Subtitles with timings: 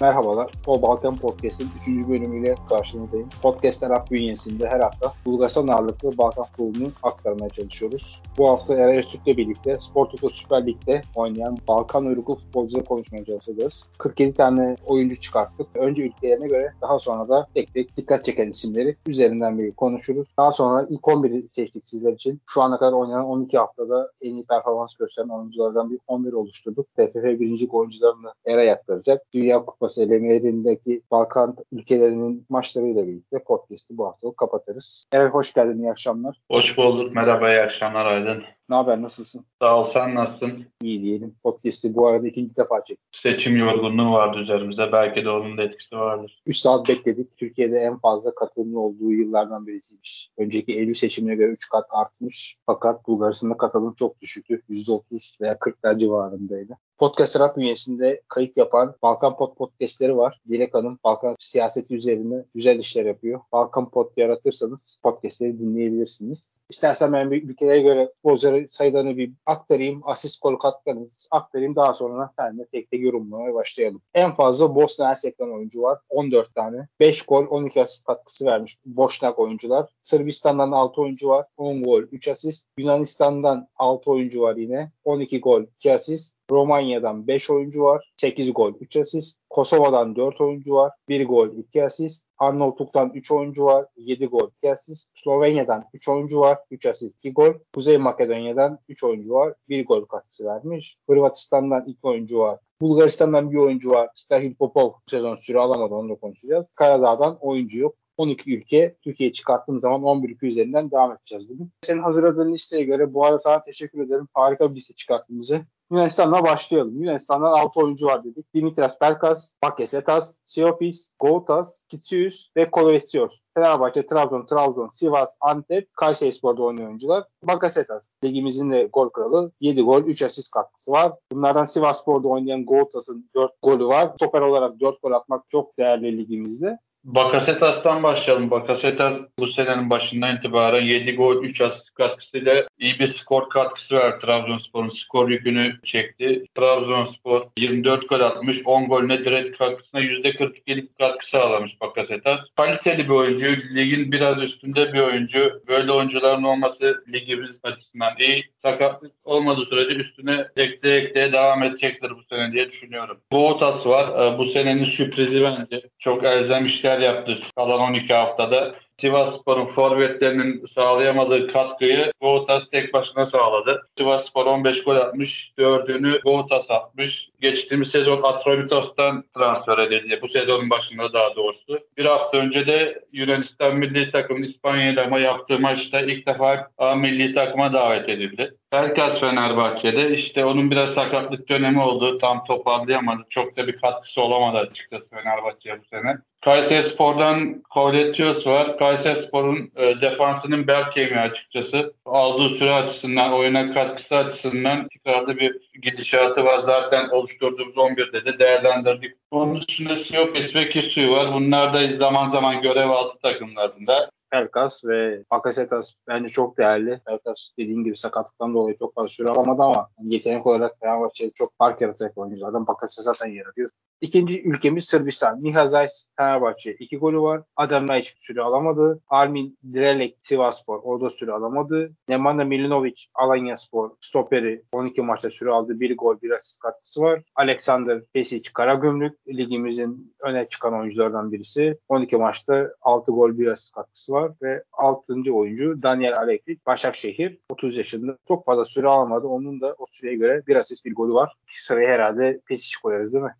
[0.00, 0.50] Merhabalar.
[0.66, 2.08] O Balkan Podcast'in 3.
[2.08, 3.28] bölümüyle karşınızdayım.
[3.42, 8.22] Podcast Arap bünyesinde her hafta Bulgaristan ağırlıklı Balkan futbolunu aktarmaya çalışıyoruz.
[8.38, 13.84] Bu hafta Eray Öztürk'le birlikte Spor Toto Süper Lig'de oynayan Balkan uyruklu futbolcuları konuşmaya çalışacağız.
[13.98, 15.66] 47 tane oyuncu çıkarttık.
[15.74, 20.28] Önce ülkelerine göre daha sonra da tek tek dikkat çeken isimleri üzerinden bir konuşuruz.
[20.38, 22.40] Daha sonra ilk 11'i seçtik sizler için.
[22.46, 26.86] Şu ana kadar oynanan 12 haftada en iyi performans gösteren oyunculardan bir 11 oluşturduk.
[26.96, 29.22] TFF birincilik oyuncularını Eray aktaracak.
[29.32, 35.04] Dünya Kupası elemelerindeki Balkan ülkelerinin maçlarıyla birlikte podcast'i bu hafta kapatırız.
[35.12, 36.40] Evet hoş geldin, iyi akşamlar.
[36.50, 38.42] Hoş bulduk, merhaba, iyi akşamlar Aydın.
[38.68, 39.44] Ne haber, nasılsın?
[39.62, 40.66] Sağ ol, sen nasılsın?
[40.82, 41.34] İyi diyelim.
[41.42, 43.16] Podcast'i bu arada ikinci defa çektik.
[43.16, 46.42] Seçim yorgunluğu vardı üzerimizde, belki de onun da etkisi vardır.
[46.46, 47.36] 3 saat bekledik.
[47.36, 50.30] Türkiye'de en fazla katılımlı olduğu yıllardan birisiymiş.
[50.38, 52.56] Önceki Eylül seçimine göre 3 kat artmış.
[52.66, 54.62] Fakat Bulgaristan'da katılım çok düşüktü.
[54.70, 56.76] %30 veya 40'lar civarındaydı.
[56.98, 60.40] Podcast Rap üyesinde kayıt yapan Balkan Pod podcastleri var.
[60.48, 63.40] Dilek Hanım Balkan siyaseti üzerine güzel işler yapıyor.
[63.52, 66.58] Balkan Pod yaratırsanız podcastleri dinleyebilirsiniz.
[66.70, 68.12] İstersen ben bir ülkelere göre
[68.58, 70.00] futbolcuları sayılarını bir aktarayım.
[70.04, 71.76] Asist gol katkılarını aktarayım.
[71.76, 74.02] Daha sonra seninle tek tek yorumlamaya başlayalım.
[74.14, 75.98] En fazla Bosna Hersek'ten oyuncu var.
[76.08, 76.88] 14 tane.
[77.00, 79.90] 5 gol 12 asist katkısı vermiş Boşnak oyuncular.
[80.00, 81.46] Sırbistan'dan 6 oyuncu var.
[81.56, 82.68] 10 gol 3 asist.
[82.78, 84.92] Yunanistan'dan 6 oyuncu var yine.
[85.04, 86.37] 12 gol 2 asist.
[86.50, 88.12] Romanya'dan 5 oyuncu var.
[88.16, 89.38] 8 gol 3 asist.
[89.50, 90.92] Kosova'dan 4 oyuncu var.
[91.08, 92.26] 1 gol 2 asist.
[92.38, 93.86] Arnavutluk'tan 3 oyuncu var.
[93.96, 95.10] 7 gol 2 asist.
[95.14, 96.58] Slovenya'dan 3 oyuncu var.
[96.70, 97.52] 3 asist 2 gol.
[97.74, 99.54] Kuzey Makedonya'dan 3 oyuncu var.
[99.68, 100.98] 1 gol katkısı vermiş.
[101.08, 102.58] Hırvatistan'dan 2 oyuncu var.
[102.80, 104.10] Bulgaristan'dan bir oyuncu var.
[104.14, 106.66] Stahil Popov sezon süre alamadı onu da konuşacağız.
[106.74, 107.94] Karadağ'dan oyuncu yok.
[108.16, 111.70] 12 ülke Türkiye çıkarttığım zaman 11 ülke üzerinden devam edeceğiz bugün.
[111.82, 114.28] Senin hazırladığın listeye göre bu arada sana teşekkür ederim.
[114.34, 115.60] Harika bir liste çıkarttığımızı.
[115.90, 117.02] Yunanistan'la başlayalım.
[117.02, 118.54] Yunanistan'dan 6 oyuncu var dedik.
[118.54, 123.40] Dimitras Perkas, Pakesetas, Siopis, Goutas, Kitsius ve Kolorestios.
[123.54, 127.24] Fenerbahçe, Trabzon, Trabzon, Sivas, Antep, Kayserispor'da oynayan oyuncular.
[127.42, 129.52] Bakasetas ligimizin de gol kralı.
[129.60, 131.12] 7 gol, 3 asist katkısı var.
[131.32, 134.12] Bunlardan Sivasspor'da oynayan Goutas'ın 4 golü var.
[134.16, 136.78] Stoper olarak 4 gol atmak çok değerli ligimizde.
[137.08, 138.50] Bakasetas'tan başlayalım.
[138.50, 144.26] Bakasetas bu senenin başından itibaren 7 gol 3 asist katkısıyla iyi bir skor katkısı verdi.
[144.26, 146.44] Trabzonspor'un skor yükünü çekti.
[146.54, 148.60] Trabzonspor 24 gol atmış.
[148.64, 152.40] 10 golüne direkt katkısına %42'lik katkı sağlamış Bakasetas.
[152.56, 153.56] Kaliteli bir oyuncu.
[153.74, 155.62] Ligin biraz üstünde bir oyuncu.
[155.68, 158.44] Böyle oyuncuların olması ligimiz açısından iyi.
[158.62, 163.20] Sakatlık olmadığı sürece üstüne ekleye ekleye devam edecektir bu sene diye düşünüyorum.
[163.32, 164.38] Boğutas var.
[164.38, 165.82] Bu senenin sürprizi bence.
[165.98, 166.66] Çok elzem
[166.98, 168.74] işler yaptı kalan 12 haftada.
[169.00, 173.88] Sivasspor'un forvetlerinin sağlayamadığı katkıyı Boğutas tek başına sağladı.
[173.98, 177.28] Sivasspor 15 gol atmış, dördünü Boğutas atmış.
[177.40, 180.18] Geçtiğimiz sezon Atromitos'tan transfer edildi.
[180.22, 181.78] Bu sezonun başında daha doğrusu.
[181.96, 187.34] Bir hafta önce de Yunanistan milli takımın İspanya'yla ama yaptığı maçta ilk defa A milli
[187.34, 188.54] takıma davet edildi.
[188.70, 192.18] Pelkas Fenerbahçe'de işte onun biraz sakatlık dönemi oldu.
[192.18, 193.22] Tam toparlayamadı.
[193.28, 196.18] Çok da bir katkısı olamadı açıkçası Fenerbahçe'ye bu sene.
[196.40, 198.78] Kayseri Spor'dan Kovletios var.
[198.78, 201.94] Kayseri Spor'un e, defansının bel kemiği açıkçası.
[202.04, 206.58] Aldığı süre açısından, oyuna katkısı açısından tekrarda bir gidişatı var.
[206.58, 209.16] Zaten oluşturduğumuz 11'de de değerlendirdik.
[209.30, 211.34] Onun dışında Siopis ve Kisuyu var.
[211.34, 214.10] Bunlar da zaman zaman görev aldı takımlarında.
[214.30, 217.00] Pelkas ve Bakasetas bence çok değerli.
[217.06, 221.80] Pelkas dediğin gibi sakatlıktan dolayı çok fazla süre alamadı ama yetenek olarak Fenerbahçe'de çok fark
[221.80, 223.70] yaratacak oyunculardan Bakasetas zaten yaratıyor.
[224.00, 225.40] İkinci ülkemiz Sırbistan.
[225.40, 227.42] Miha Zayt Fenerbahçe 2 golü var.
[227.56, 229.00] Adem Laiç süre alamadı.
[229.08, 231.92] Armin Drelek Sivaspor orada süre alamadı.
[232.08, 235.80] Nemanja Milinovic Alanya Spor stoperi 12 maçta süre aldı.
[235.80, 237.22] 1 gol 1 asist katkısı var.
[237.34, 241.78] Alexander Pesic Karagümrük ligimizin öne çıkan oyunculardan birisi.
[241.88, 245.14] 12 maçta 6 gol 1 asist katkısı var ve 6.
[245.32, 249.26] oyuncu Daniel Aleklik Başakşehir 30 yaşında çok fazla süre almadı.
[249.26, 251.32] Onun da o süreye göre 1 asist 1 golü var.
[251.46, 253.34] Sırayı herhalde Pesic koyarız değil mi?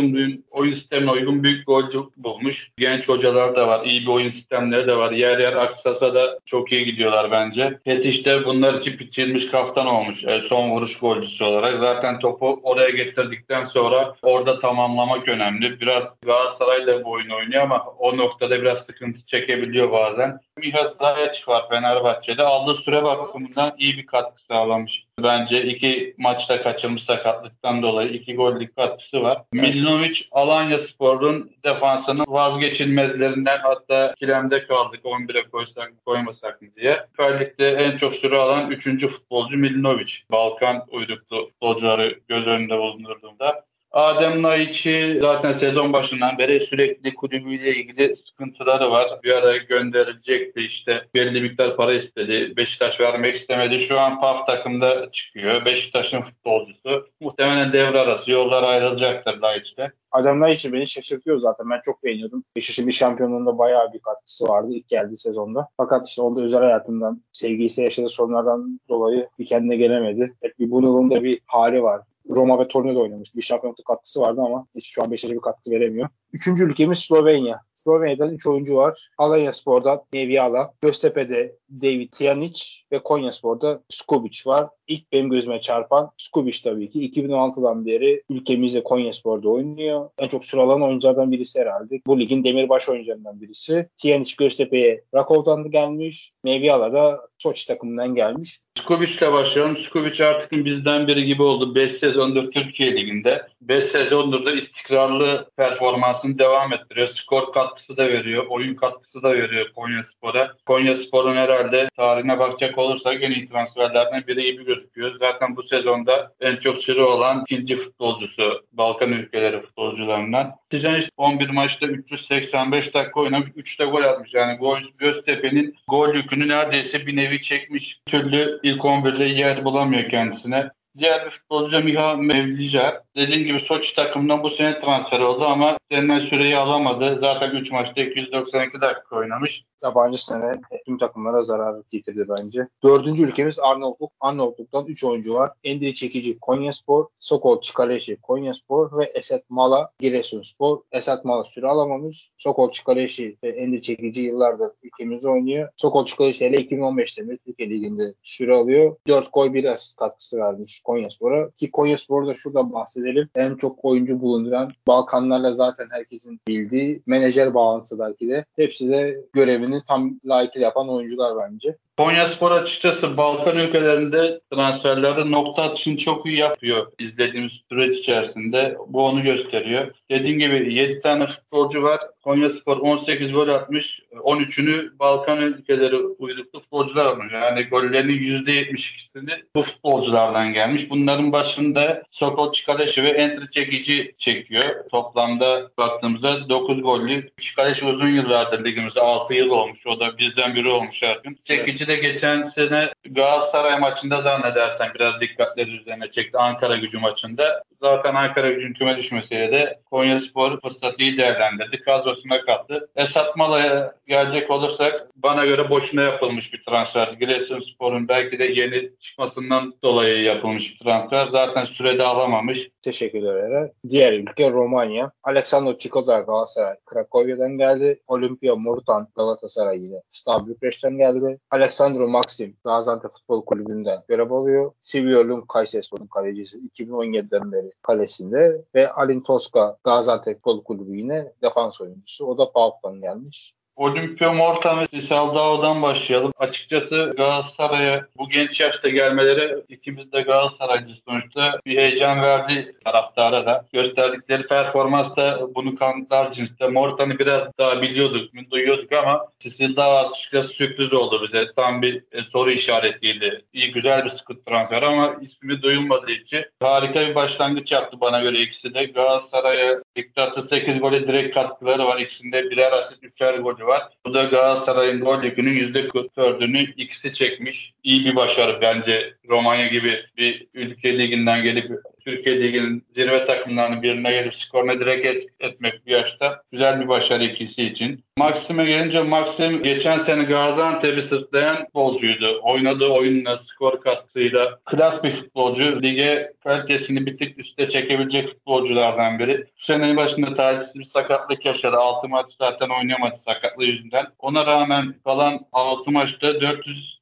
[0.00, 2.70] Karagümrük'ün oyun sistemine uygun büyük golcü bulmuş.
[2.76, 3.84] Genç hocalar da var.
[3.84, 5.12] iyi bir oyun sistemleri de var.
[5.12, 7.78] Yer yer aksasa da çok iyi gidiyorlar bence.
[7.84, 10.24] Pesic de bunlar için biçilmiş kaftan olmuş.
[10.24, 11.78] E, son vuruş golcüsü olarak.
[11.78, 15.80] Zaten topu oraya getirdikten sonra orada tamamlamak önemli.
[15.80, 20.40] Biraz Galatasaray da bu oyunu oynuyor ama o noktada biraz sıkıntı çekebiliyor bazen.
[20.60, 22.42] Miha Zayç var Fenerbahçe'de.
[22.42, 25.04] Aldığı süre bakımından iyi bir katkı sağlamış.
[25.22, 29.42] Bence iki maçta kaçırmış sakatlıktan dolayı iki gollük katkısı var.
[29.52, 37.06] Milinovic Alanya Spor'un defansının vazgeçilmezlerinden hatta kilemde kaldık 11'e koysak koymasak mı diye.
[37.10, 39.06] Süper en çok süre alan 3.
[39.06, 40.12] futbolcu Milinovic.
[40.32, 43.69] Balkan uyruklu futbolcuları göz önünde bulundurduğumda.
[43.92, 49.20] Adem Naiç'i zaten sezon başından beri sürekli kulübüyle ilgili sıkıntıları var.
[49.24, 52.56] Bir ara gönderilecekti işte belli miktar para istedi.
[52.56, 53.78] Beşiktaş vermek istemedi.
[53.78, 55.64] Şu an PAF takımda çıkıyor.
[55.64, 57.06] Beşiktaş'ın futbolcusu.
[57.20, 59.92] Muhtemelen devre arası yollar ayrılacaktır Naiç'te.
[60.12, 61.70] Adem Naiç'i beni şaşırtıyor zaten.
[61.70, 62.44] Ben çok beğeniyordum.
[62.56, 65.68] Beşiktaş'ın bir şampiyonluğunda bayağı bir katkısı vardı ilk geldiği sezonda.
[65.76, 70.34] Fakat işte onda özel hayatından, sevgilisi yaşadığı sorunlardan dolayı bir kendine gelemedi.
[70.42, 72.00] Hep bir bunalımda bir hali var.
[72.28, 73.36] Roma ve Torino'da oynamış.
[73.36, 76.08] Bir şampiyonluk katkısı vardı ama hiç şu an Beşiktaş'a bir katkı veremiyor.
[76.32, 77.60] Üçüncü ülkemiz Slovenya.
[77.80, 79.10] Slovenya'dan 3 oyuncu var.
[79.18, 82.62] Alanya Spor'da Neviala, Göztepe'de David Tijanic
[82.92, 84.68] ve Konya Spor'da Skubic var.
[84.88, 87.10] İlk benim gözüme çarpan Skubic tabii ki.
[87.10, 90.10] 2016'dan beri ülkemizde Konya Spor'da oynuyor.
[90.18, 92.00] En çok sıralan oyunculardan birisi herhalde.
[92.06, 93.88] Bu ligin demirbaş oyuncularından birisi.
[93.96, 96.32] Tijanic Göztepe'ye Rakov'dan da gelmiş.
[96.44, 98.58] Neviala da Soçi takımından gelmiş.
[98.78, 99.76] Skubic'le başlayalım.
[99.76, 101.74] Skubic artık bizden biri gibi oldu.
[101.74, 103.46] 5 sezondur Türkiye Ligi'nde.
[103.60, 107.06] 5 sezondur da istikrarlı performansını devam ettiriyor.
[107.06, 108.46] Skor katkısı da veriyor.
[108.48, 110.52] Oyun katkısı da veriyor Konya Spor'a.
[110.66, 115.18] Konya Spor'un herhalde tarihine bakacak olursak en iyi transferlerden biri gibi gözüküyor.
[115.20, 120.56] Zaten bu sezonda en çok süre olan ikinci futbolcusu Balkan ülkeleri futbolcularından.
[120.70, 123.50] Tijanic 11 maçta 385 dakika oynamış.
[123.50, 124.34] 3'te gol atmış.
[124.34, 124.58] Yani
[124.98, 128.00] Göztepe'nin gol yükünü neredeyse bir nevi çekmiş.
[128.06, 130.70] Türlü ilk 11'de yer bulamıyor kendisine.
[130.98, 133.04] Diğer bir futbolcu Miha Mevlica.
[133.16, 137.18] Dediğim gibi Soçi takımından bu sene transfer oldu ama denilen süreyi alamadı.
[137.20, 139.64] Zaten 3 maçta 292 dakika oynamış.
[139.84, 140.52] Yabancı sene
[140.86, 142.68] tüm takımlara zarar getirdi bence.
[142.84, 144.10] Dördüncü ülkemiz Arnavutluk.
[144.20, 145.52] Arnavutluk'tan 3 oyuncu var.
[145.64, 150.80] Endiri Çekici Konyaspor, Sokol Çikaleşi Konyaspor ve Esat Mala Giresunspor.
[150.92, 152.30] Esat Mala süre alamamış.
[152.36, 155.68] Sokol Çikaleşi ve Endiri Çekici yıllardır ülkemizde oynuyor.
[155.76, 158.96] Sokol Çikaleşi ile 2015'te bir Türkiye Ligi'nde süre alıyor.
[159.08, 161.50] 4 gol 1 asist katkısı vermiş Konyaspor'a.
[161.50, 163.28] Ki Konyaspor'da şurada bahsedelim.
[163.34, 168.44] En çok oyuncu bulunduran Balkanlarla zaten herkesin bildiği menajer bağlantısı belki de.
[168.56, 171.76] Hepsi de görevini tam layıkıyla yapan oyuncular bence.
[172.00, 178.76] Konya Spor açıkçası Balkan ülkelerinde transferlerde nokta atışını çok iyi yapıyor izlediğimiz süreç içerisinde.
[178.88, 179.94] Bu onu gösteriyor.
[180.10, 182.00] Dediğim gibi 7 tane futbolcu var.
[182.24, 184.00] Konya Spor 18 gol atmış.
[184.12, 187.32] 13'ünü Balkan ülkeleri uyruklu futbolcular almış.
[187.32, 190.90] Yani gollerinin %72'sini bu futbolculardan gelmiş.
[190.90, 194.88] Bunların başında Sokol Çikaleşi ve Entry Çekici çekiyor.
[194.90, 197.30] Toplamda baktığımızda 9 gollü.
[197.38, 199.86] Çikaleşi uzun yıllardır ligimizde 6 yıl olmuş.
[199.86, 201.38] O da bizden biri olmuş gün.
[201.44, 207.62] Çekici de geçen sene Galatasaray maçında zannedersen biraz dikkatleri üzerine çekti Ankara gücü maçında.
[207.82, 211.80] Zaten Ankara gücün küme düşmesiyle de Konya Spor fırsatı iyi değerlendirdi.
[211.80, 212.88] Kadrosuna kattı.
[212.96, 217.08] Esat Mala'ya gelecek olursak bana göre boşuna yapılmış bir transfer.
[217.08, 221.28] Giresunspor'un belki de yeni çıkmasından dolayı yapılmış bir transfer.
[221.28, 222.68] Zaten sürede alamamış.
[222.82, 223.70] Teşekkürler.
[223.90, 225.12] Diğer ülke Romanya.
[225.24, 228.00] Alexander Çikolar Galatasaray Krakowya'dan geldi.
[228.08, 231.38] Olimpia Morutan Galatasaray yine Stav Bükreş'ten geldi.
[231.50, 234.72] Alexandro Maxim Gaziantep Futbol Kulübü'nde görev alıyor.
[234.82, 241.80] Silvio Lung Kayserispor'un kalecisi 2017'den beri kalesinde ve Alin Toska Gaziantep Futbol Kulübü yine defans
[241.80, 242.26] oyuncusu.
[242.26, 243.54] O da PAOK'tan gelmiş.
[243.80, 246.32] Olimpia Morta ve Saldağ'dan başlayalım.
[246.38, 253.66] Açıkçası Galatasaray'a bu genç yaşta gelmeleri ikimiz de Galatasaraylı sonuçta bir heyecan verdi taraftara da.
[253.72, 256.68] Gösterdikleri performans da bunu kanıtlar cinste.
[256.68, 261.52] Morta'nı biraz daha biliyorduk, duyuyorduk ama Sildağ açıkçası sürpriz oldu bize.
[261.56, 263.44] Tam bir e, soru işaretiydi.
[263.52, 268.38] İyi güzel bir sıkıntı transfer ama ismi duyulmadığı için harika bir başlangıç yaptı bana göre
[268.38, 268.84] ikisi de.
[268.84, 272.00] Galatasaray'a Diktatı 8 gole direkt katkıları var.
[272.00, 273.69] İkisinde birer asist, üçer golü.
[274.06, 277.72] Bu da Galatasaray'ın gol yükünün %44'ünü ikisi çekmiş.
[277.82, 284.10] İyi bir başarı bence Romanya gibi bir ülke liginden gelip Türkiye Ligi'nin zirve takımlarının birine
[284.10, 288.04] gelip skoruna direkt et, etmek bir yaşta güzel bir başarı ikisi için.
[288.16, 292.40] Maxim'e gelince Maxim geçen sene Gaziantep'i sırtlayan futbolcuydu.
[292.42, 295.82] Oynadığı oyunla, skor katkısıyla klas bir futbolcu.
[295.82, 299.38] Lige kalitesini bir tık üste çekebilecek futbolculardan biri.
[299.40, 301.76] Bu senenin başında talihsiz bir sakatlık yaşadı.
[301.76, 304.06] 6 maç zaten oynayamadı sakatlığı yüzünden.
[304.18, 306.40] Ona rağmen kalan 6 maçta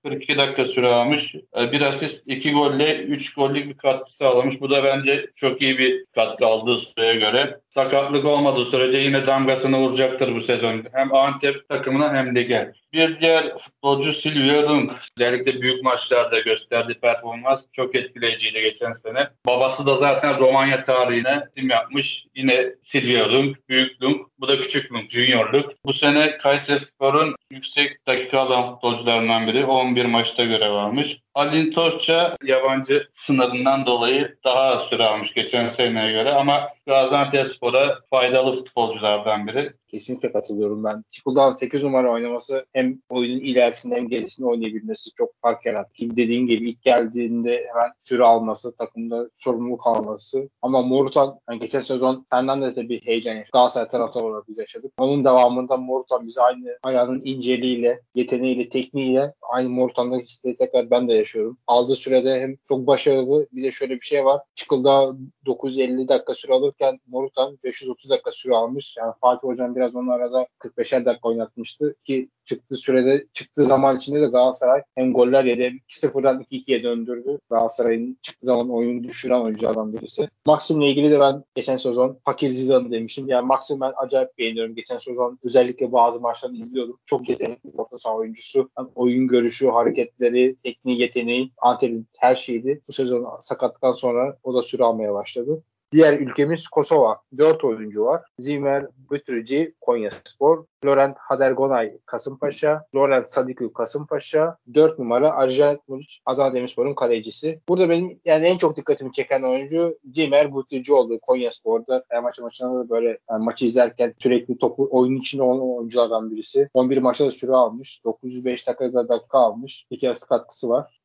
[0.08, 1.34] 442 dakika süre almış.
[1.34, 4.60] Ee, bir asist, 2 golle 3 gollük bir katkı sağlamış.
[4.60, 7.60] Bu da bence çok iyi bir katkı aldığı süreye göre.
[7.78, 10.84] Sakatlık olmadığı sürece yine damgasını vuracaktır bu sezon.
[10.92, 12.72] Hem Antep takımına hem lige.
[12.92, 14.92] Bir diğer futbolcu Silvio Lung.
[15.18, 19.28] Özellikle büyük maçlarda gösterdiği performans çok etkileyiciydi geçen sene.
[19.46, 22.26] Babası da zaten Romanya tarihine tim yapmış.
[22.34, 24.26] Yine Silvio Lung, Büyük Lung.
[24.38, 25.66] Bu da Küçük Lung, Junior Lung.
[25.84, 29.64] Bu sene Kayseri Spor'un yüksek dakika alan futbolcularından biri.
[29.64, 31.16] 11 maçta görev almış.
[31.38, 37.98] Alin Tosça yabancı sınırından dolayı daha az süre almış geçen seneye göre ama Gaziantep Spor'a
[38.10, 39.72] faydalı futbolculardan biri.
[39.88, 41.04] Kesinlikle katılıyorum ben.
[41.10, 45.92] Çikuldan 8 numara oynaması hem oyunun ilerisinde hem gerisinde oynayabilmesi çok fark yarattı.
[45.92, 50.48] Ki dediğin gibi ilk geldiğinde hemen süre alması, takımda sorumluluk alması.
[50.62, 53.50] Ama Morutan yani geçen sezon Fernandez'de bir heyecan yaşadı.
[53.52, 54.92] Galatasaray taraftarı olarak biz yaşadık.
[54.98, 61.14] Onun devamında Morutan bize aynı ayağının inceliğiyle, yeteneğiyle, tekniğiyle aynı Morutan'da hisleri tekrar ben de
[61.14, 61.58] yaşıyorum.
[61.66, 64.40] Aldığı sürede hem çok başarılı bir de şöyle bir şey var.
[64.54, 65.16] Çıkılda
[65.46, 68.96] 950 dakika süre alırken Morutan 530 dakika süre almış.
[68.98, 74.20] Yani Fatih Hocam biraz onu arada 45'er dakika oynatmıştı ki çıktığı sürede çıktığı zaman içinde
[74.20, 77.38] de Galatasaray hem goller yedi hem 2-0'dan 2-2'ye döndürdü.
[77.50, 80.28] Galatasaray'ın çıktığı zaman oyunu düşüren oyunculardan birisi.
[80.46, 83.28] Maxim'le ilgili de ben geçen sezon Fakir Zidane demişim.
[83.28, 84.74] Yani Maxim ben acayip beğeniyorum.
[84.74, 86.98] Geçen sezon özellikle bazı maçlarını izliyordum.
[87.06, 88.70] Çok yetenekli orta saha oyuncusu.
[88.78, 92.82] Yani oyun görüşü, hareketleri, tekniği, yeteneği, Antep'in her şeydi.
[92.88, 95.62] Bu sezon sakatlıktan sonra o da süre almaya başladı.
[95.92, 97.20] Diğer ülkemiz Kosova.
[97.38, 98.22] 4 oyuncu var.
[98.38, 106.54] Zimer Bütrici Konya Spor, Laurent Hadergonay Kasımpaşa, Laurent Sadiku Kasımpaşa, 4 numara Arjen Muric Adana
[106.54, 107.60] Demirspor'un kalecisi.
[107.68, 112.04] Burada benim yani en çok dikkatimi çeken oyuncu Zimer Bütrici oldu Konya Spor'da.
[112.08, 116.68] Her maçı maçında da böyle yani maçı izlerken sürekli topu oyun içinde olan oyunculardan birisi.
[116.74, 118.04] 11 maçta da süre almış.
[118.04, 119.86] 905 dakikada dakika almış.
[119.90, 120.97] İki asist katkısı var.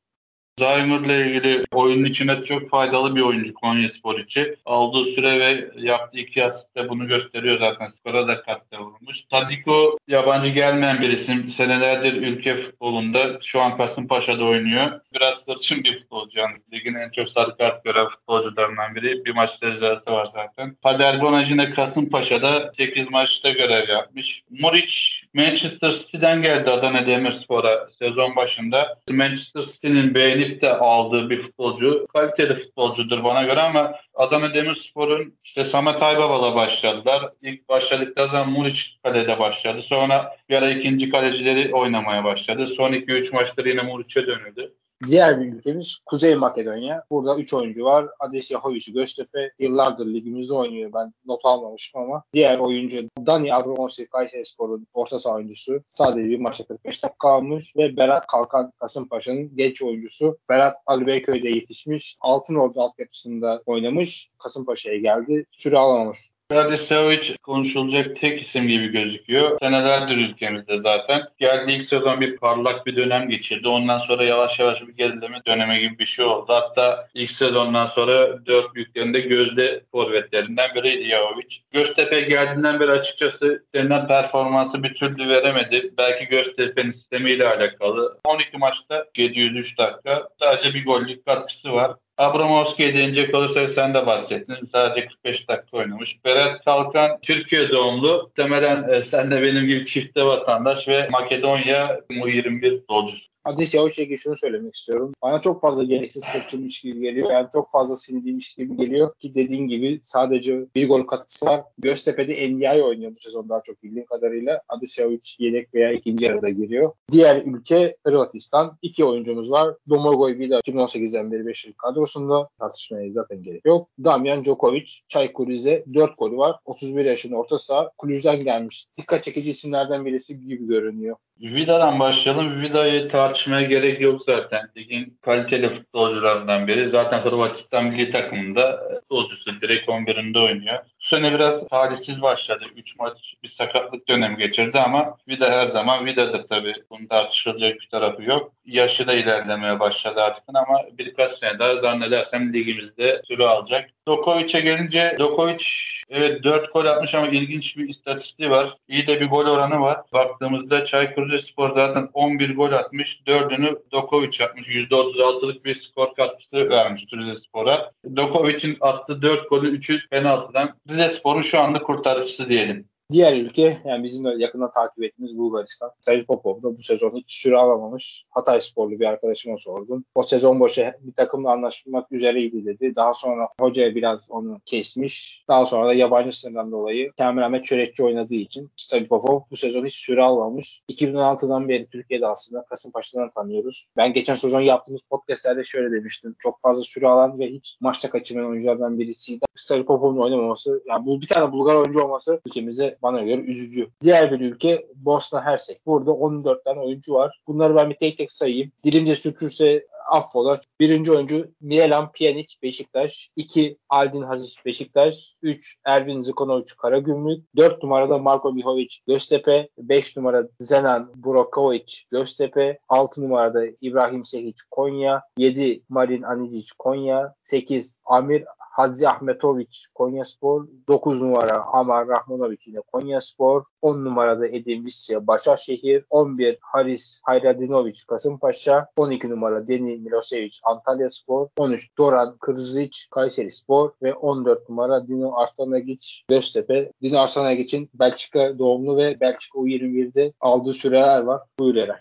[0.59, 4.55] Zaymer'la ilgili oyunun içine çok faydalı bir oyuncu Konya Spor için.
[4.65, 7.85] Aldığı süre ve yaptığı iki asist bunu gösteriyor zaten.
[7.85, 9.15] Skora da katkı vurmuş.
[9.29, 11.47] Tadiko yabancı gelmeyen bir isim.
[11.47, 13.39] Senelerdir ülke futbolunda.
[13.41, 15.01] Şu an Kasımpaşa'da oynuyor.
[15.13, 16.59] Biraz hırçın bir futbolcu yalnız.
[16.73, 19.25] Ligin en çok sarı kart gören futbolcularından biri.
[19.25, 20.75] Bir maç cezası var zaten.
[20.81, 24.43] Pader Gonajine Kasımpaşa'da 8 maçta görev yapmış.
[24.49, 28.99] Muric Manchester City'den geldi Adana Demirspor'a sezon başında.
[29.09, 32.07] Manchester City'nin beğeni beğenip de aldığı bir futbolcu.
[32.13, 37.29] Kaliteli futbolcudur bana göre ama Adana Demirspor'un işte Samet Aybaba'la başladılar.
[37.41, 39.81] İlk başladıkları zaman Muriç kalede başladı.
[39.81, 42.65] Sonra bir ara ikinci kalecileri oynamaya başladı.
[42.65, 44.73] Son 2-3 maçları yine Muriç'e dönüldü.
[45.07, 47.03] Diğer bir ülkemiz Kuzey Makedonya.
[47.09, 48.07] Burada 3 oyuncu var.
[48.19, 50.91] Ades Yahovic Göztepe yıllardır ligimizde oynuyor.
[50.93, 52.23] Ben not almamışım ama.
[52.33, 55.83] Diğer oyuncu Dani Abramovski Kayseri Spor'un orta saha oyuncusu.
[55.87, 60.37] Sadece bir maçta 45 dakika almış ve Berat Kalkan Kasımpaşa'nın genç oyuncusu.
[60.49, 62.17] Berat Ali Beyköy'de yetişmiş.
[62.21, 64.29] Altınordu altyapısında oynamış.
[64.37, 65.45] Kasımpaşa'ya geldi.
[65.51, 66.32] Süre alamamış.
[66.51, 69.59] Radicevic konuşulacak tek isim gibi gözüküyor.
[69.59, 71.21] Senelerdir ülkemizde zaten.
[71.39, 73.67] Geldi ilk sezon bir parlak bir dönem geçirdi.
[73.67, 76.53] Ondan sonra yavaş yavaş bir gerileme dönemi gibi bir şey oldu.
[76.53, 81.55] Hatta ilk sezondan sonra dört büyüklerinde gözde forvetlerinden biriydi Jovic.
[81.71, 85.93] Göztepe geldiğinden beri açıkçası denilen performansı bir türlü veremedi.
[85.97, 88.17] Belki Göztepe'nin sistemiyle alakalı.
[88.25, 90.29] 12 maçta 703 dakika.
[90.39, 91.91] Sadece bir gollük katkısı var.
[92.17, 94.65] Abramovski'ye değinecek olursak sen de bahsettin.
[94.71, 96.25] Sadece 45 dakika oynamış.
[96.25, 98.31] Berat Kalkan Türkiye doğumlu.
[98.35, 103.32] Temelen e, sen de benim gibi çifte vatandaş ve Makedonya U21 futbolcusu.
[103.45, 105.13] Adis Yavuş'la şunu söylemek istiyorum.
[105.21, 107.31] Bana çok fazla gereksiz kaçırmış gibi geliyor.
[107.31, 111.63] Yani çok fazla sinirliymiş gibi geliyor ki dediğin gibi sadece bir gol katkısı var.
[111.77, 114.61] Göztepe'de NDI oynuyor bu sezon daha çok bildiğim kadarıyla.
[114.69, 116.91] Adis Yavuş yedek veya ikinci yarıda giriyor.
[117.11, 118.77] Diğer ülke Hırvatistan.
[118.81, 119.75] İki oyuncumuz var.
[119.89, 122.49] Domagoj Vida 2018'den beri 5 yıl kadrosunda.
[122.59, 123.89] Tartışmaya zaten gerek yok.
[124.03, 126.55] Damjan Djokovic, Çaykur Rize 4 golü var.
[126.65, 127.91] 31 yaşında orta saha.
[127.97, 128.85] Kulüz'den gelmiş.
[128.97, 131.15] Dikkat çekici isimlerden birisi gibi görünüyor.
[131.41, 132.61] Vida'dan başlayalım.
[132.61, 134.69] Vida'yı tartışmaya gerek yok zaten.
[134.77, 136.89] Ligin kaliteli futbolcularından biri.
[136.89, 139.61] Zaten Hırvatistan milli takımında futbolcusu.
[139.61, 140.79] Direkt 11'inde oynuyor.
[140.83, 142.65] Bu sene biraz talihsiz başladı.
[142.75, 146.73] 3 maç bir sakatlık dönemi geçirdi ama Vida her zaman Vida'dır tabii.
[146.89, 148.53] Bunun tartışılacak bir tarafı yok.
[148.65, 153.89] Yaşı da ilerlemeye başladı artık ama birkaç sene daha zannedersem ligimizde süre alacak.
[154.07, 155.63] Dokovic'e gelince Dokovic
[156.09, 158.77] evet 4 gol atmış ama ilginç bir istatistiği var.
[158.87, 160.01] İyi de bir gol oranı var.
[160.13, 163.19] Baktığımızda Çaykur Rizespor zaten 11 gol atmış.
[163.27, 164.67] 4'ünü Dokovic atmış.
[164.67, 167.91] %36'lık bir skor katkısı vermiş Rizespor'a.
[168.15, 170.75] Dokovic'in attığı 4 golü 3'ü penaltıdan.
[170.89, 172.92] Rizespor'un şu anda kurtarıcısı diyelim.
[173.11, 175.91] Diğer ülke yani bizim de yakından takip ettiğimiz Bulgaristan.
[175.99, 178.25] Sayın Popov da bu sezon hiç süre alamamış.
[178.29, 180.05] Hatay sporlu bir arkadaşıma sordum.
[180.15, 182.95] O sezon boşu bir takımla anlaşmak üzereydi dedi.
[182.95, 185.43] Daha sonra hoca biraz onu kesmiş.
[185.47, 189.85] Daha sonra da yabancı sınırdan dolayı Kamil Ahmet Çörekçi oynadığı için Sayın Popov bu sezon
[189.85, 190.81] hiç süre almamış.
[190.89, 193.91] 2016'dan beri Türkiye'de aslında Kasımpaşa'dan tanıyoruz.
[193.97, 196.35] Ben geçen sezon yaptığımız podcastlerde şöyle demiştim.
[196.39, 199.45] Çok fazla süre alan ve hiç maçta kaçırmayan oyunculardan birisiydi.
[199.55, 203.87] Sarı Popov'un oynamaması, yani bu bir tane Bulgar oyuncu olması ülkemize bana göre üzücü.
[204.01, 205.85] Diğer bir ülke Bosna Hersek.
[205.85, 207.41] Burada 14 tane oyuncu var.
[207.47, 208.71] Bunları ben bir tek tek sayayım.
[208.83, 210.61] Dilimce sürtürse affola.
[210.79, 213.29] Birinci oyuncu Milan Pjanic Beşiktaş.
[213.35, 215.35] 2 Aldin Hazic Beşiktaş.
[215.41, 217.43] 3 Ervin Zikonovic Karagümrük.
[217.57, 219.69] 4 numarada Marko Mihovic Göztepe.
[219.77, 222.79] 5 numara Zenan Burakovic Göztepe.
[222.89, 225.21] 6 numarada İbrahim Sehic Konya.
[225.37, 227.33] 7 Marin Anicic Konya.
[227.41, 234.47] 8 Amir Hadzi Ahmetoviç Konya Spor, 9 numara Amar Rahmanoviç yine Konya Spor, 10 numarada
[234.47, 242.37] Edin Visca Başakşehir, 11 Haris Hayradinoviç Kasımpaşa, 12 numara Deni Milosevic Antalya Spor, 13 Doran
[242.37, 246.91] Kırzic Kayseri Spor ve 14 numara Dino Arslanagich Göztepe.
[247.01, 251.41] Dino Arslanagic'in Belçika doğumlu ve Belçika U21'de aldığı süreler var.
[251.59, 251.99] Buyur Eren.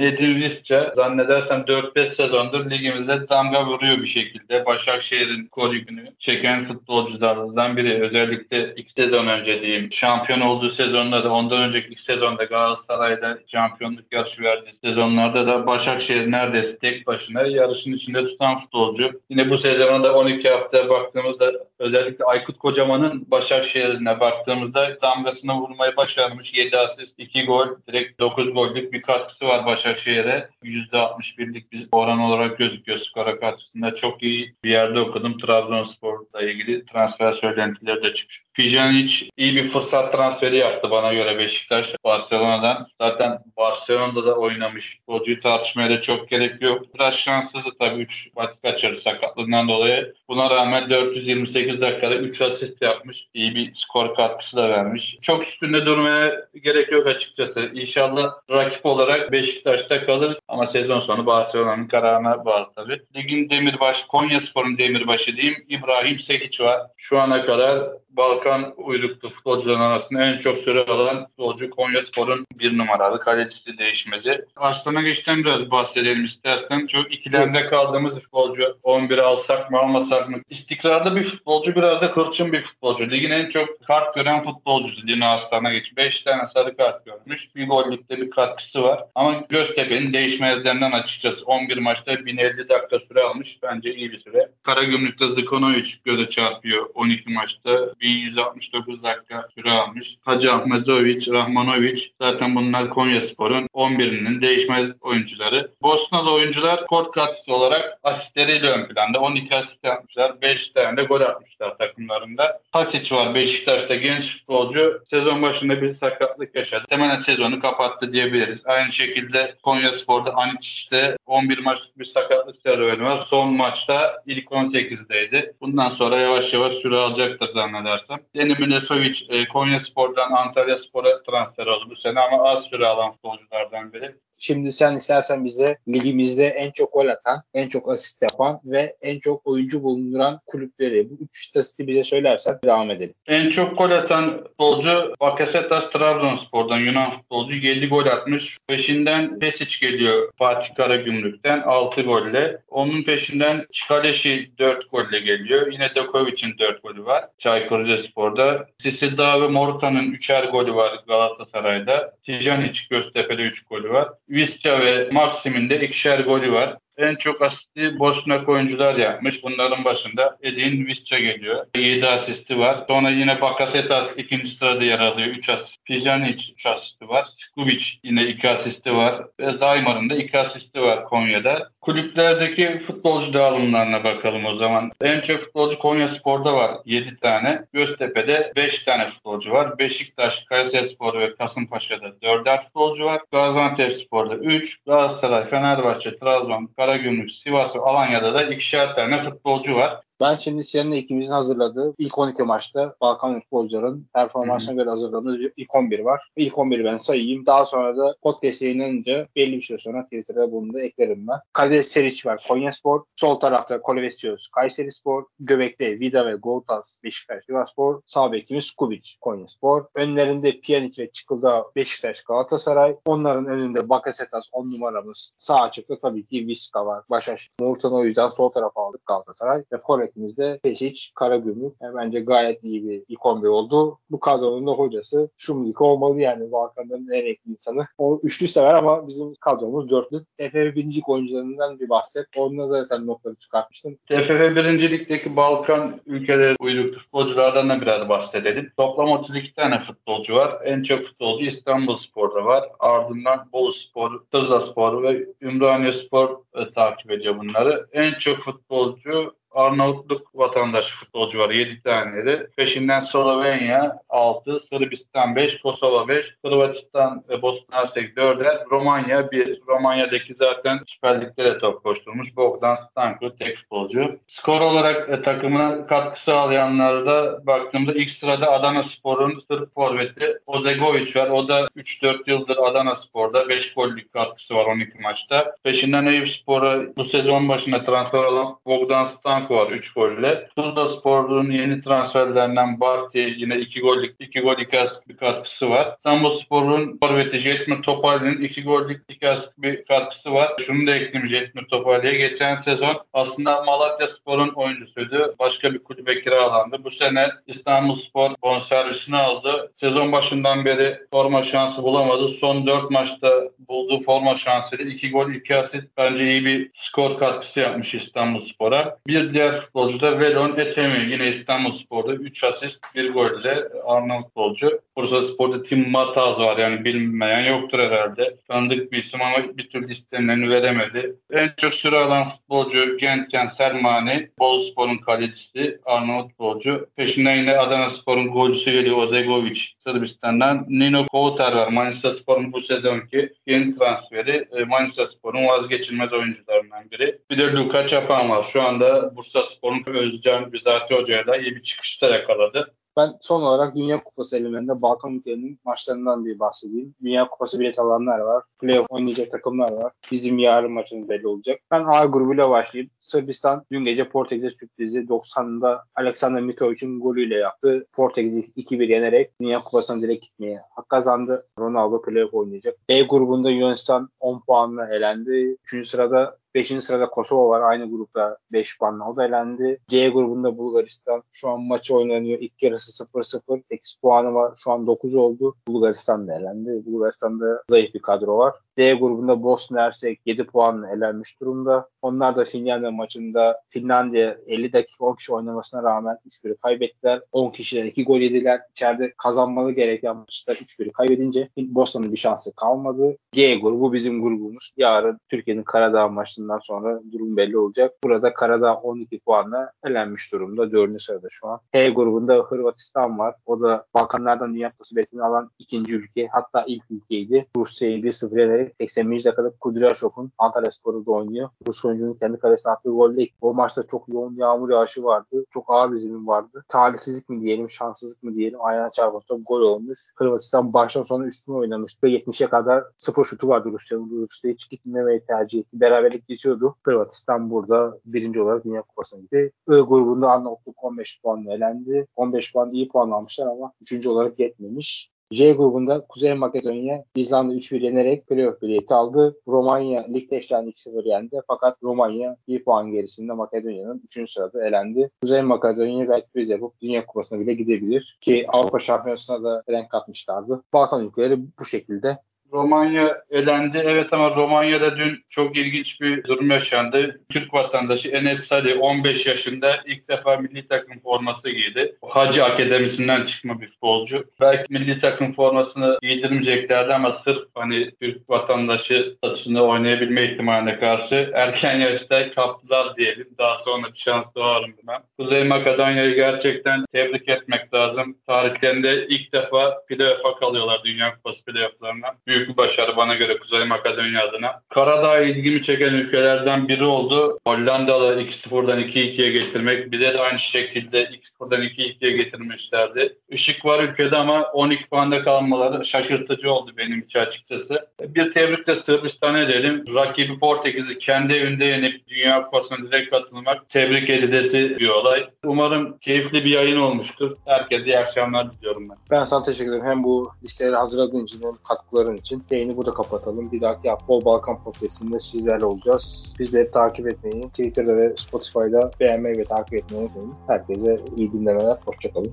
[0.00, 4.66] Visca zannedersem 4-5 sezondur ligimizde damga vuruyor bir şekilde.
[4.66, 8.02] Başakşehir'in kol yükünü çeken futbolculardan biri.
[8.02, 9.92] Özellikle iki sezon önce diyeyim.
[9.92, 16.30] Şampiyon olduğu sezonda da ondan önceki iki sezonda Galatasaray'da şampiyonluk yarışı verdiği sezonlarda da Başakşehir
[16.30, 19.20] neredeyse tek başına yarışın içinde tutan futbolcu.
[19.30, 26.54] Yine bu sezona da 12 hafta baktığımızda özellikle Aykut Kocaman'ın Başakşehir'ine baktığımızda damgasını vurmayı başarmış.
[26.54, 30.48] 7 asist, 2 gol, direkt 9 gollük bir katkısı var Başakşehir'e.
[30.64, 33.94] %61'lik bir oran olarak gözüküyor skora karşısında.
[33.94, 35.38] Çok iyi bir yerde okudum.
[35.38, 38.42] Trabzonspor'la ilgili transfer söylentileri de çıkmış.
[38.54, 42.86] Pjanic iyi bir fırsat transferi yaptı bana göre Beşiktaş Barcelona'dan.
[43.00, 44.98] Zaten Barcelona'da da oynamış.
[44.98, 46.94] Futbolcuyu tartışmaya da çok gerek yok.
[46.94, 50.14] Biraz şanssızdı tabii 3 maç kaçırdı sakatlığından dolayı.
[50.28, 53.26] Buna rağmen 428 dakikada 3 asist yapmış.
[53.34, 55.18] İyi bir skor katkısı da vermiş.
[55.22, 57.70] Çok üstünde durmaya gerek yok açıkçası.
[57.74, 59.32] İnşallah rakip olarak
[59.72, 63.02] Beşiktaş'ta kalır ama sezon sonu Barcelona'nın kararına bağlı tabii.
[63.16, 65.64] Ligin demirbaşı, Konya Spor'un demirbaşı diyeyim.
[65.68, 66.80] İbrahim Sekiç var.
[66.96, 72.78] Şu ana kadar Balkan uyruklu futbolcuların arasında en çok süre alan futbolcu Konya Spor'un bir
[72.78, 74.44] numaralı kalecisi değişmezi.
[74.56, 76.86] Arslan'a geçten biraz bahsedelim istersen.
[76.86, 78.78] Çok ikilemde kaldığımız futbolcu.
[78.82, 80.36] 11 alsak mı almasak mı?
[80.50, 83.10] İstikrarlı bir futbolcu biraz da kırçın bir futbolcu.
[83.10, 85.96] Ligin en çok kart gören futbolcusu Dino Arslan'a geç.
[85.96, 87.56] 5 tane sarı kart görmüş.
[87.56, 89.04] Bir gollükte bir katkısı var.
[89.14, 93.58] Ama Göztepe'nin değişmezlerinden açıkçası 11 maçta 1050 dakika süre almış.
[93.62, 94.48] Bence iyi bir süre.
[94.62, 97.94] Karagümrük'te Zikonovic göze çarpıyor 12 maçta.
[98.00, 100.16] 1169 dakika süre almış.
[100.20, 105.70] Hacı Ahmetoviç, Rahmanovic zaten bunlar Konya Spor'un 11'inin değişmez oyuncuları.
[105.82, 109.20] Bosnalı oyuncular kort katkısı olarak asistleriyle ön planda.
[109.20, 110.42] 12 asist yapmışlar.
[110.42, 112.60] 5 tane de gol atmışlar takımlarında.
[112.70, 115.02] Hasic var Beşiktaş'ta genç futbolcu.
[115.10, 116.84] Sezon başında bir sakatlık yaşadı.
[116.90, 118.58] Hemen sezonu kapattı diyebiliriz.
[118.64, 123.26] Aynı şekilde Konya Spor'da Aniç'te 11 maçlık bir sakatlık serüveni var.
[123.30, 125.52] Son maçta ilk 18'deydi.
[125.60, 128.18] Bundan sonra yavaş yavaş süre alacaktır zannedersem.
[128.34, 133.10] Deni Milesovic e, Konya Spor'dan Antalya Spor'a transfer oldu bu sene ama az süre alan
[133.10, 134.14] futbolculardan biri.
[134.42, 139.18] Şimdi sen istersen bize ligimizde en çok gol atan, en çok asist yapan ve en
[139.18, 143.14] çok oyuncu bulunduran kulüpleri bu üç istatistiği bize söylersen devam edelim.
[143.26, 148.58] En çok gol atan futbolcu Bakasetas Trabzonspor'dan Yunan futbolcu 7 gol atmış.
[148.66, 152.62] Peşinden Pesic geliyor Fatih Karagümrük'ten 6 golle.
[152.68, 155.72] Onun peşinden Çikaleşi 4 golle geliyor.
[155.72, 158.66] Yine Dokovic'in 4 golü var Çaykur Rizespor'da.
[158.82, 162.12] Sisidağ ve Morutan'ın 3'er golü var Galatasaray'da.
[162.26, 164.08] Tijanic Göztepe'de 3 golü var.
[164.30, 166.76] Visca ve Maxim'in de ikişer golü var.
[166.98, 169.42] En çok asisti Bosnak oyuncular yapmış.
[169.44, 171.66] Bunların başında Edin Visca geliyor.
[171.76, 172.84] 7 asisti var.
[172.88, 175.28] Sonra yine Bakasetas ikinci sırada yer alıyor.
[175.28, 175.84] 3 asist.
[175.84, 177.26] Pjanic 3 asisti var.
[177.38, 179.24] Skubic yine 2 asisti var.
[179.40, 181.70] Ve Zaymar'ın da 2 asisti var Konya'da.
[181.80, 184.92] Kulüplerdeki futbolcu dağılımlarına bakalım o zaman.
[185.00, 187.64] En çok futbolcu Konya Spor'da var 7 tane.
[187.72, 189.78] Göztepe'de 5 tane futbolcu var.
[189.78, 193.20] Beşiktaş, Kayserispor ve Kasımpaşa'da 4'er futbolcu var.
[193.32, 194.78] Gaziantep Spor'da 3.
[194.86, 200.00] Galatasaray, Fenerbahçe, Trabzon, Karagümrük, Sivas ve Alanya'da da ikişer tane futbolcu var.
[200.20, 205.98] Ben şimdi seninle ikimizin hazırladığı ilk 12 maçta Balkan futbolcuların performansına göre hazırladığımız ilk 11
[205.98, 206.30] var.
[206.36, 207.46] İlk 11'i ben sayayım.
[207.46, 211.38] Daha sonra da podcast yayınlanınca belli bir süre sonra Twitter'a bunu da eklerim ben.
[211.52, 213.04] Kalede Seric var Konya Spor.
[213.16, 215.24] Sol tarafta Kolevesios Kayseri Spor.
[215.40, 218.00] Göbekte Vida ve Goltas Beşiktaş Spor.
[218.06, 219.84] Sağ bekimiz Skubic Konya Spor.
[219.94, 222.96] Önlerinde Pjanic ve Çıkıldağ Beşiktaş Galatasaray.
[223.04, 225.34] Onların önünde Bakasetas 10 numaramız.
[225.38, 227.04] Sağ açıkta tabii ki Viska var.
[227.10, 227.50] Başakşehir.
[227.60, 229.62] Murtan'ı o yüzden sol tarafa aldık Galatasaray.
[229.72, 231.74] Ve Forvet forvetimiz de Peşic, Karagümrük.
[231.82, 233.98] Yani bence gayet iyi bir ilk 11 oldu.
[234.10, 237.86] Bu kadronun da hocası Şumlik olmalı yani Balkanların en renkli insanı.
[237.98, 240.24] O üçlü sever ama bizim kadromuz dörtlü.
[240.38, 242.26] TFF birincilik oyuncularından bir bahset.
[242.36, 243.98] Onunla da sen notları çıkartmıştın.
[244.08, 248.72] TFF birincilikteki Balkan ülkeleri uyruklu futbolculardan da biraz bahsedelim.
[248.76, 250.58] Toplam 32 tane futbolcu var.
[250.64, 252.68] En çok futbolcu İstanbul Spor'da var.
[252.78, 257.86] Ardından Bolu Spor, Tuzla Spor ve Ümraniye Spor e, takip ediyor bunları.
[257.92, 262.46] En çok futbolcu Arnavutluk vatandaşı futbolcu var 7 tane de.
[262.56, 269.60] Peşinden Slovenya 6, Sırbistan 5, Kosova 5, Hırvatistan ve Bosna Hersek 4'er, Romanya 1.
[269.68, 272.36] Romanya'daki zaten Süper Lig'de de top koşturmuş.
[272.36, 274.18] Bogdan Stanko tek futbolcu.
[274.26, 281.28] Skor olarak e, takımına katkı sağlayanlarda baktığımda ilk sırada Adana Spor'un Sırp forveti Ozegovic var.
[281.28, 285.54] O da 3-4 yıldır Adana Spor'da 5 gollük katkısı var 12 maçta.
[285.64, 290.48] Peşinden Eyüp Spor'a bu sezon başında transfer olan Bogdan Stanko Franco var 3 golle.
[290.56, 295.94] Tuzla Spor'un yeni transferlerinden Barti yine 2 gollük 2 gol 2 asist bir katkısı var.
[295.96, 300.52] İstanbul Spor'un forveti Jetmir Topali'nin 2 gollük 2 asist bir katkısı var.
[300.66, 302.14] Şunu da ekleyeyim Jetmir Topali'ye.
[302.14, 305.34] Geçen sezon aslında Malatya Spor'un oyuncusuydu.
[305.38, 306.84] Başka bir kulübe kiralandı.
[306.84, 309.72] Bu sene İstanbul Spor bonservisini aldı.
[309.80, 312.28] Sezon başından beri forma şansı bulamadı.
[312.28, 313.32] Son 4 maçta
[313.68, 318.98] bulduğu forma şansıyla 2 gol 2 asist bence iyi bir skor katkısı yapmış İstanbul Spor'a.
[319.06, 321.12] Bir diğer futbolcu da Velon Etemi.
[321.12, 324.80] Yine İstanbul Spor'da 3 asist 1 golle Arnavut futbolcu.
[324.96, 328.36] Bursa Spor'da Tim Mataz var yani bilmeyen yoktur herhalde.
[328.48, 331.16] Tanıdık bir isim ama bir türlü istenileni veremedi.
[331.30, 334.30] En çok süre alan futbolcu Gentken Sermani.
[334.38, 336.88] Bolu Spor'un kalecisi Arnavut futbolcu.
[336.96, 340.66] Peşinden yine Adana Spor'un golcüsü geliyor Ozegovic Sırbistan'dan.
[340.68, 341.68] Nino Kovutar var.
[341.68, 344.48] Manisa Spor'un bu sezonki yeni transferi.
[344.52, 347.18] E, Manisa Spor'un vazgeçilmez oyuncularından biri.
[347.30, 348.42] Bir de Luka Çapan var.
[348.52, 352.74] Şu anda Bursa Spor'un Özcan Bizati Hoca'ya da iyi bir çıkışta yakaladı.
[352.96, 356.94] Ben son olarak Dünya Kupası elemanında Balkan ülkelerinin maçlarından bir bahsedeyim.
[357.02, 358.44] Dünya Kupası bilet alanlar var.
[358.60, 359.92] Playoff oynayacak takımlar var.
[360.10, 361.60] Bizim yarın maçımız belli olacak.
[361.70, 362.90] Ben A grubuyla başlayayım.
[363.00, 367.86] Sırbistan dün gece Portekiz'e sürprizi 90'da Alexander Mikovic'in golüyle yaptı.
[367.92, 371.46] Portekiz'i 2-1 yenerek Dünya Kupası'na direkt gitmeye hak kazandı.
[371.58, 372.74] Ronaldo playoff oynayacak.
[372.88, 375.56] B grubunda Yunanistan 10 puanla elendi.
[375.72, 375.86] 3.
[375.86, 376.84] sırada 5.
[376.84, 377.60] sırada Kosova var.
[377.60, 379.80] Aynı grupta 5 puanla o da elendi.
[379.88, 381.22] C grubunda Bulgaristan.
[381.30, 382.38] Şu an maçı oynanıyor.
[382.38, 383.62] İlk yarısı 0-0.
[383.68, 384.52] 8 puanı var.
[384.56, 385.54] Şu an 9 oldu.
[385.68, 386.86] Bulgaristan da elendi.
[386.86, 388.54] Bulgaristan'da zayıf bir kadro var.
[388.80, 391.88] D grubunda Bosna Hersek 7 puanla elenmiş durumda.
[392.02, 397.20] Onlar da Finlandiya maçında Finlandiya 50 dakika 10 kişi oynamasına rağmen 3-1 kaybettiler.
[397.32, 398.60] 10 kişiden 2 gol yediler.
[398.70, 403.16] İçeride kazanmalı gereken maçta 3-1 kaybedince Bosna'nın bir şansı kalmadı.
[403.32, 404.70] G grubu bizim grubumuz.
[404.76, 407.94] Yarın Türkiye'nin Karadağ maçından sonra durum belli olacak.
[408.04, 410.72] Burada Karadağ 12 puanla elenmiş durumda.
[410.72, 411.02] 4.
[411.02, 411.60] sırada şu an.
[411.72, 413.34] H grubunda Hırvatistan var.
[413.46, 416.28] O da Balkanlardan Dünya Kupası biletini alan ikinci ülke.
[416.32, 417.46] Hatta ilk ülkeydi.
[417.56, 419.10] Rusya'yı 1-0 yenerek 80.
[419.10, 421.48] dakikada Kudryashov'un Antalya Sporu'da oynuyor.
[421.66, 425.44] Rus oyuncunun kendi kalesine attığı golle o maçta çok yoğun yağmur yağışı vardı.
[425.50, 426.64] Çok ağır bir zemin vardı.
[426.68, 430.12] Talihsizlik mi diyelim, şanssızlık mı diyelim ayağına çarpan top gol olmuş.
[430.16, 432.06] Hırvatistan baştan sona üstüne oynamıştı.
[432.06, 434.10] 70'e kadar sıfır şutu vardı Rusya'nın.
[434.10, 435.80] Rusya hiç gitmemeyi tercih etti.
[435.80, 436.76] Beraberlik geçiyordu.
[436.82, 439.52] Hırvatistan burada birinci olarak Dünya Kupası'na gitti.
[439.68, 442.06] I grubunda Arnavutluk 15 puan elendi.
[442.16, 445.10] 15 puan iyi puan almışlar ama üçüncü olarak yetmemiş.
[445.30, 449.36] J grubunda Kuzey Makedonya İzlanda 3-1 yenerek playoff bileti aldı.
[449.48, 451.40] Romanya Liechtenstein 2-0 yendi.
[451.46, 454.32] Fakat Romanya 1 puan gerisinde Makedonya'nın 3.
[454.32, 455.10] sırada elendi.
[455.22, 458.18] Kuzey Makedonya belki biz yapıp Dünya Kupası'na bile gidebilir.
[458.20, 460.62] Ki Avrupa Şampiyonası'na da renk katmışlardı.
[460.72, 462.18] Balkan ülkeleri bu şekilde.
[462.52, 463.82] Romanya elendi.
[463.84, 467.20] Evet ama Romanya'da dün çok ilginç bir durum yaşandı.
[467.28, 471.96] Türk vatandaşı Enes Sali 15 yaşında ilk defa milli takım forması giydi.
[472.08, 474.24] Hacı Akademisi'nden çıkma bir futbolcu.
[474.40, 481.78] Belki milli takım formasını giydirmeyeceklerdi ama sırf hani Türk vatandaşı saçını oynayabilme ihtimaline karşı erken
[481.78, 483.28] yaşta kaptılar diyelim.
[483.38, 485.02] Daha sonra bir şans doğar mı bilmem.
[485.18, 488.16] Kuzey Makedonya'yı gerçekten tebrik etmek lazım.
[488.26, 492.06] Tarihlerinde ilk defa playoff'a kalıyorlar Dünya Kupası playoff'larına.
[492.26, 494.62] Büyük büyük bir başarı bana göre Kuzey Makedonya adına.
[494.68, 497.38] Karadağ ilgimi çeken ülkelerden biri oldu.
[497.46, 499.92] Hollandalı 2-0'dan 2-2'ye getirmek.
[499.92, 503.16] Bize de aynı şekilde 2-0'dan 2-2'ye getirmişlerdi.
[503.28, 507.86] Işık var ülkede ama 12 puanda kalmaları şaşırtıcı oldu benim için açıkçası.
[508.00, 509.84] Bir tebrik de Sırbistan'a edelim.
[509.94, 515.28] Rakibi Portekiz'i kendi evinde yenip Dünya Kupası'na direkt katılmak tebrik edilesi bir olay.
[515.44, 517.36] Umarım keyifli bir yayın olmuştur.
[517.46, 518.96] Herkese iyi akşamlar diliyorum ben.
[519.10, 519.86] Ben sana teşekkür ederim.
[519.86, 522.29] Hem bu listeleri hazırladığın için hem katkıların için.
[522.30, 523.52] İçin yayını burada kapatalım.
[523.52, 526.34] Bir dahaki hafta Bol Balkan Podcast'inde sizlerle olacağız.
[526.38, 530.34] Bizleri takip etmeyi, Twitter'da ve Spotify'da beğenmeyi ve takip etmeyi unutmayın.
[530.46, 531.76] Herkese iyi dinlemeler.
[531.84, 532.32] Hoşçakalın.